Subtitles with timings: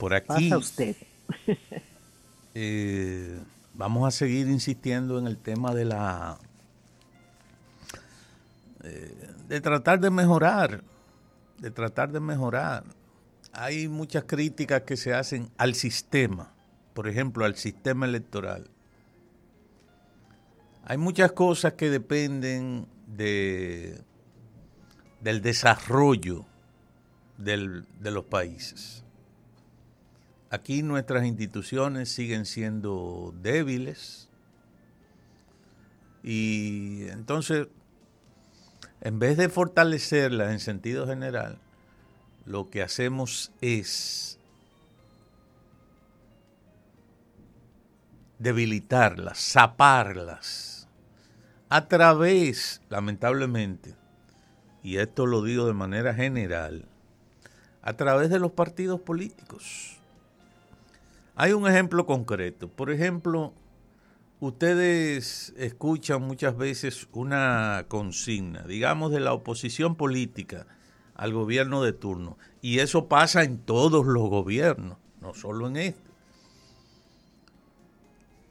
[0.00, 0.26] por aquí.
[0.50, 0.96] Pasa usted.
[2.54, 3.38] eh,
[3.74, 6.38] vamos a seguir insistiendo en el tema de la
[8.82, 9.14] eh,
[9.46, 10.82] de tratar de mejorar,
[11.58, 12.84] de tratar de mejorar.
[13.52, 16.54] Hay muchas críticas que se hacen al sistema,
[16.94, 18.70] por ejemplo, al sistema electoral.
[20.84, 24.00] Hay muchas cosas que dependen de,
[25.20, 26.46] del desarrollo
[27.36, 29.04] del, de los países.
[30.50, 34.28] Aquí nuestras instituciones siguen siendo débiles
[36.24, 37.68] y entonces,
[39.00, 41.58] en vez de fortalecerlas en sentido general,
[42.46, 44.38] lo que hacemos es
[48.40, 50.88] debilitarlas, zaparlas,
[51.68, 53.94] a través, lamentablemente,
[54.82, 56.86] y esto lo digo de manera general,
[57.82, 59.99] a través de los partidos políticos.
[61.40, 62.68] Hay un ejemplo concreto.
[62.68, 63.54] Por ejemplo,
[64.40, 70.66] ustedes escuchan muchas veces una consigna, digamos, de la oposición política
[71.14, 72.36] al gobierno de turno.
[72.60, 76.10] Y eso pasa en todos los gobiernos, no solo en este.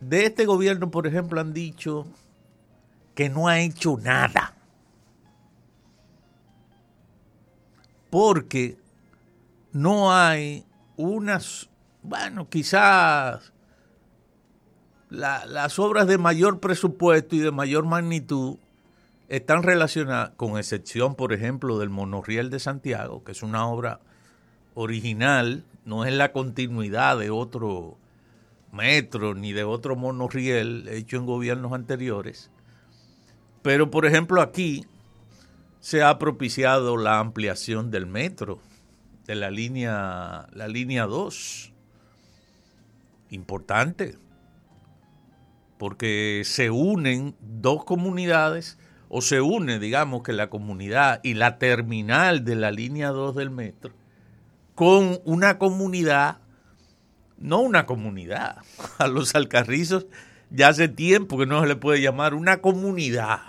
[0.00, 2.06] De este gobierno, por ejemplo, han dicho
[3.14, 4.54] que no ha hecho nada.
[8.08, 8.78] Porque
[9.74, 10.64] no hay
[10.96, 11.68] unas
[12.08, 13.52] bueno, quizás
[15.10, 18.56] las obras de mayor presupuesto y de mayor magnitud
[19.28, 24.00] están relacionadas, con excepción, por ejemplo, del Monorriel de Santiago, que es una obra
[24.74, 27.98] original, no es la continuidad de otro
[28.72, 32.50] metro ni de otro monorriel hecho en gobiernos anteriores.
[33.62, 34.86] Pero, por ejemplo, aquí
[35.80, 38.60] se ha propiciado la ampliación del metro,
[39.26, 41.74] de la línea, la línea 2
[43.30, 44.16] importante,
[45.78, 52.44] porque se unen dos comunidades o se une, digamos, que la comunidad y la terminal
[52.44, 53.92] de la línea 2 del metro
[54.78, 56.38] con una comunidad,
[57.36, 58.58] no una comunidad,
[58.98, 60.06] a los alcarrizos
[60.50, 63.40] ya hace tiempo que no se le puede llamar una comunidad,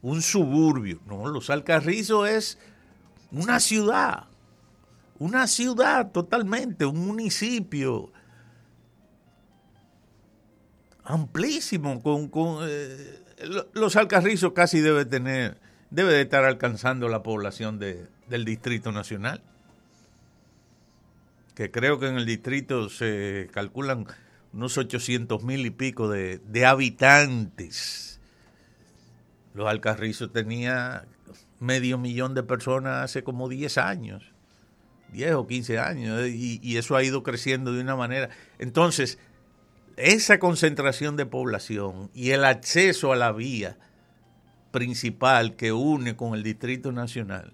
[0.00, 2.58] un suburbio, no, los alcarrizos es
[3.30, 4.28] una ciudad
[5.18, 8.12] una ciudad totalmente, un municipio
[11.04, 12.30] amplísimo, con,
[12.68, 13.22] eh,
[13.72, 15.58] los Alcarrizos casi debe tener,
[15.90, 19.42] debe de estar alcanzando la población de, del Distrito Nacional,
[21.54, 24.06] que creo que en el distrito se calculan
[24.52, 28.20] unos 800 mil y pico de, de habitantes.
[29.54, 31.06] Los Alcarrizos tenía
[31.58, 34.35] medio millón de personas hace como 10 años.
[35.12, 38.28] 10 o 15 años eh, y, eso ha ido creciendo de una manera.
[38.58, 39.18] Entonces,
[39.96, 43.78] esa concentración de población y el acceso a la vía
[44.70, 47.52] principal que une con el Distrito Nacional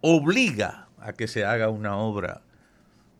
[0.00, 2.42] obliga a que se haga una obra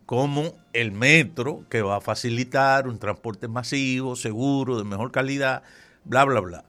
[0.07, 5.63] como el metro, que va a facilitar un transporte masivo, seguro, de mejor calidad,
[6.05, 6.65] bla, bla, bla.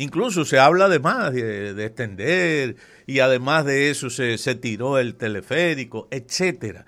[0.00, 6.08] Incluso se habla de, de extender y además de eso se, se tiró el teleférico,
[6.10, 6.86] etcétera.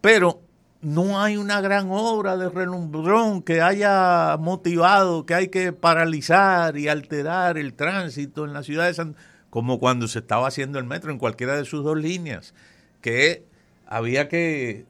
[0.00, 0.40] Pero
[0.80, 6.86] no hay una gran obra de relumbrón que haya motivado que hay que paralizar y
[6.86, 9.16] alterar el tránsito en la ciudad de San
[9.50, 12.54] como cuando se estaba haciendo el metro en cualquiera de sus dos líneas,
[13.00, 13.44] que
[13.86, 14.86] había que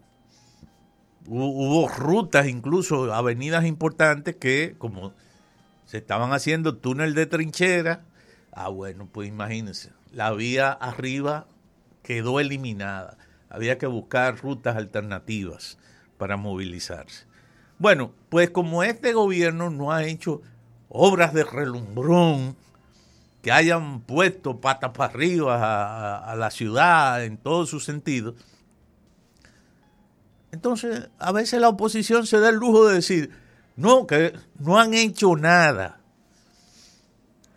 [1.26, 5.14] hubo rutas, incluso avenidas importantes que como
[5.90, 8.04] se estaban haciendo túnel de trinchera,
[8.52, 11.48] ah bueno, pues imagínense, la vía arriba
[12.04, 13.18] quedó eliminada.
[13.48, 15.78] Había que buscar rutas alternativas
[16.16, 17.24] para movilizarse.
[17.80, 20.42] Bueno, pues como este gobierno no ha hecho
[20.88, 22.54] obras de relumbrón
[23.42, 28.36] que hayan puesto patas para arriba a, a la ciudad en todos sus sentidos,
[30.52, 34.94] entonces a veces la oposición se da el lujo de decir, no, que no han
[34.94, 36.00] hecho nada.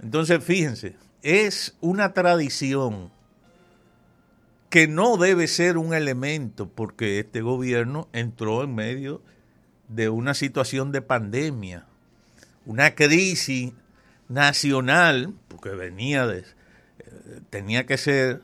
[0.01, 3.11] Entonces, fíjense, es una tradición
[4.69, 9.21] que no debe ser un elemento porque este gobierno entró en medio
[9.87, 11.85] de una situación de pandemia,
[12.65, 13.71] una crisis
[14.27, 16.45] nacional, porque venía de, eh,
[17.49, 18.41] tenía que ser,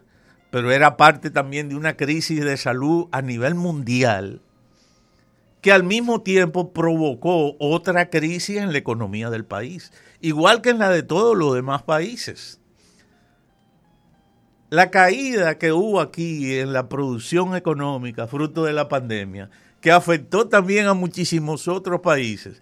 [0.52, 4.42] pero era parte también de una crisis de salud a nivel mundial
[5.62, 9.92] que al mismo tiempo provocó otra crisis en la economía del país,
[10.22, 12.60] igual que en la de todos los demás países.
[14.72, 19.50] la caída que hubo aquí en la producción económica fruto de la pandemia,
[19.82, 22.62] que afectó también a muchísimos otros países,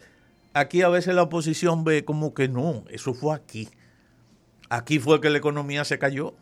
[0.53, 3.67] aquí a veces la oposición ve como que no, eso fue aquí.
[4.69, 6.33] Aquí fue que la economía se cayó.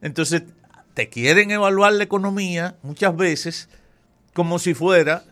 [0.00, 0.44] Entonces,
[0.94, 3.68] te quieren evaluar la economía muchas veces
[4.32, 5.24] como si fuera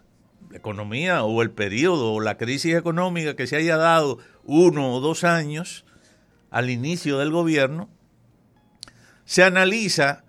[0.54, 5.24] economía o el periodo o la crisis económica que se haya dado uno o dos
[5.24, 5.84] años
[6.50, 7.90] al inicio del gobierno,
[9.24, 10.24] se analiza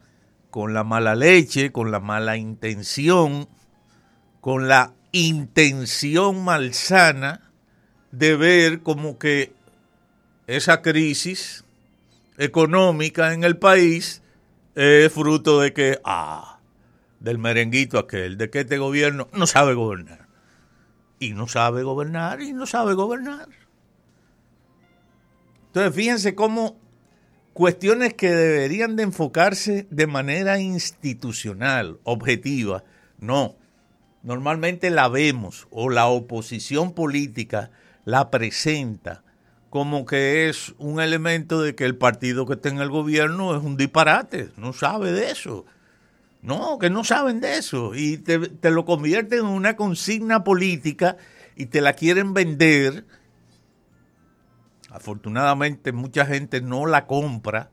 [0.49, 3.47] con la mala leche, con la mala intención,
[4.41, 7.51] con la intención malsana
[8.11, 9.53] de ver como que
[10.47, 11.65] esa crisis
[12.37, 14.23] económica en el país
[14.73, 16.54] es fruto de que, ah,
[17.19, 20.27] del merenguito aquel, de que este gobierno no sabe gobernar.
[21.19, 23.47] Y no sabe gobernar y no sabe gobernar.
[25.67, 26.79] Entonces, fíjense cómo
[27.53, 32.83] cuestiones que deberían de enfocarse de manera institucional, objetiva,
[33.19, 33.55] no.
[34.23, 37.71] Normalmente la vemos o la oposición política
[38.03, 39.23] la presenta
[39.75, 43.61] como que es un elemento de que el partido que está en el gobierno es
[43.61, 45.65] un disparate, no sabe de eso.
[46.45, 47.95] No, que no saben de eso.
[47.95, 51.17] Y te, te lo convierten en una consigna política
[51.55, 53.05] y te la quieren vender.
[54.91, 57.71] Afortunadamente mucha gente no la compra,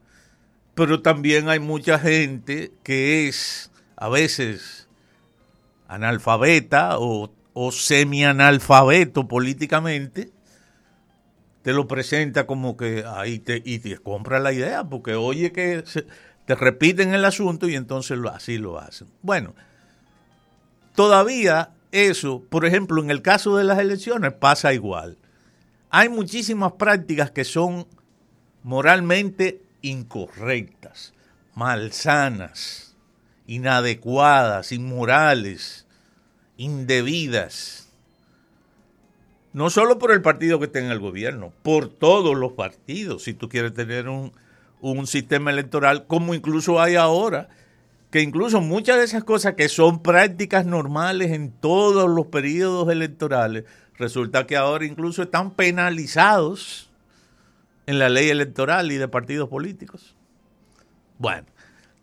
[0.75, 4.89] pero también hay mucha gente que es a veces
[5.87, 10.33] analfabeta o, o semi-analfabeto políticamente
[11.63, 15.85] te lo presenta como que ahí te, y te compra la idea, porque oye que
[16.47, 19.09] te repiten el asunto y entonces lo, así lo hacen.
[19.23, 19.55] Bueno,
[20.95, 25.19] todavía eso, por ejemplo, en el caso de las elecciones pasa igual.
[25.91, 27.87] Hay muchísimas prácticas que son
[28.63, 31.13] moralmente incorrectas,
[31.55, 32.97] malsanas,
[33.47, 35.87] inadecuadas, inmorales,
[36.57, 37.83] indebidas
[39.53, 43.35] no solo por el partido que esté en el gobierno, por todos los partidos, si
[43.35, 44.07] tú quieres tener
[44.83, 47.49] un, sistema electoral como incluso hay ahora,
[48.11, 53.65] que incluso muchas de esas cosas que son prácticas normales en todos los periodos electorales,
[53.97, 56.91] resulta que ahora incluso están penalizados
[57.87, 60.15] en la ley electoral y de partidos políticos.
[61.19, 61.47] Bueno,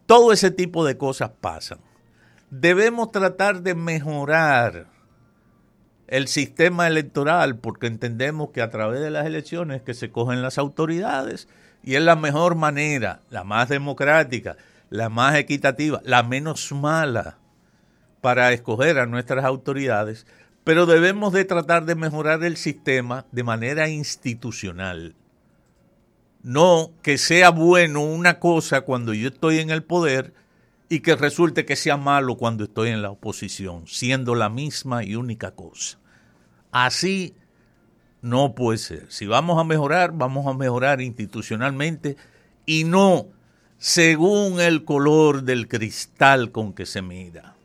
[0.06, 1.80] todo ese tipo de cosas pasan.
[2.50, 4.88] Debemos tratar de mejorar
[6.08, 10.58] el sistema electoral, porque entendemos que a través de las elecciones que se cogen las
[10.58, 11.48] autoridades
[11.84, 14.58] y es la mejor manera, la más democrática,
[14.90, 17.38] la más equitativa, la menos mala
[18.22, 20.26] para escoger a nuestras autoridades,
[20.64, 25.16] pero debemos de tratar de mejorar el sistema de manera institucional.
[26.42, 30.34] No que sea bueno una cosa cuando yo estoy en el poder
[30.90, 35.16] y que resulte que sea malo cuando estoy en la oposición, siendo la misma y
[35.16, 36.00] única cosa.
[36.72, 37.36] Así
[38.22, 39.06] no puede ser.
[39.10, 42.18] Si vamos a mejorar, vamos a mejorar institucionalmente
[42.66, 43.28] y no
[43.78, 47.56] según el color del cristal con que se mira.